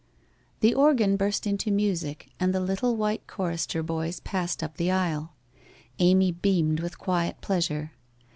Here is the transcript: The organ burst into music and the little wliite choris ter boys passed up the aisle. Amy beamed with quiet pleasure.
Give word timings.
The 0.61 0.73
organ 0.73 1.15
burst 1.15 1.45
into 1.45 1.69
music 1.69 2.31
and 2.39 2.55
the 2.55 2.59
little 2.59 2.97
wliite 2.97 3.27
choris 3.27 3.67
ter 3.67 3.83
boys 3.83 4.19
passed 4.21 4.63
up 4.63 4.77
the 4.77 4.89
aisle. 4.89 5.33
Amy 5.99 6.31
beamed 6.31 6.79
with 6.79 6.97
quiet 6.97 7.39
pleasure. 7.41 7.91